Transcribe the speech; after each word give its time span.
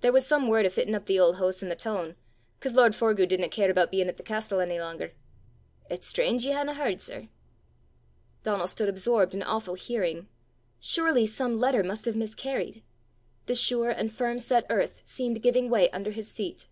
There 0.00 0.10
was 0.10 0.26
some 0.26 0.48
word 0.48 0.64
o' 0.64 0.70
fittin' 0.70 0.94
up 0.94 1.04
the 1.04 1.18
auld 1.20 1.36
hoose 1.36 1.62
i' 1.62 1.68
the 1.68 1.76
toon, 1.76 2.16
'cause 2.60 2.72
lord 2.72 2.94
Forgue 2.94 3.28
didna 3.28 3.50
care 3.50 3.70
aboot 3.70 3.90
bein' 3.90 4.08
at 4.08 4.16
the 4.16 4.22
castel 4.22 4.60
ony 4.62 4.78
langer. 4.78 5.10
It's 5.90 6.08
strange 6.08 6.46
ye 6.46 6.52
haena 6.52 6.72
h'ard, 6.72 6.98
sir!" 6.98 7.28
Donal 8.42 8.68
stood 8.68 8.88
absorbed 8.88 9.34
in 9.34 9.42
awful 9.42 9.74
hearing. 9.74 10.28
Surely 10.80 11.26
some 11.26 11.58
letter 11.58 11.82
must 11.84 12.06
have 12.06 12.16
miscarried! 12.16 12.84
The 13.44 13.54
sure 13.54 13.90
and 13.90 14.10
firm 14.10 14.38
set 14.38 14.64
earth 14.70 15.02
seemed 15.04 15.42
giving 15.42 15.68
way 15.68 15.90
under 15.90 16.10
his 16.12 16.32
feet. 16.32 16.68